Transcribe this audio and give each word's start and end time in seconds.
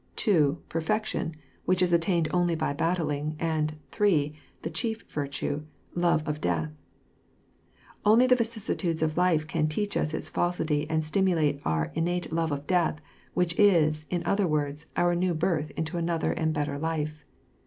"(2) 0.15 0.57
Phfectiorif 0.67 1.35
which 1.65 1.79
Is 1.83 1.93
attained 1.93 2.27
only 2.33 2.55
by 2.55 2.73
battling, 2.73 3.35
and 3.39 3.75
(3) 3.91 4.33
The 4.63 4.71
chief 4.71 5.03
virtue,— 5.03 5.61
Love 6.05 6.27
of 6.27 6.41
death, 6.41 6.71
'* 7.41 8.03
Only 8.03 8.25
the 8.25 8.35
vicissitudes 8.35 9.03
of 9.03 9.15
life 9.15 9.45
can 9.45 9.67
teach 9.67 9.95
us 9.95 10.15
its 10.15 10.27
falsity 10.27 10.89
and 10.89 11.05
stimulate 11.05 11.61
onr 11.65 11.91
innate 11.93 12.31
love 12.33 12.51
of 12.51 12.65
death; 12.65 12.99
which 13.35 13.53
is, 13.59 14.07
in 14.09 14.23
other 14.25 14.47
words, 14.47 14.87
our 14.97 15.13
new 15.13 15.35
birth 15.35 15.69
into 15.77 15.97
another 15.99 16.31
and 16.31 16.51
better 16.51 16.79
life." 16.79 17.23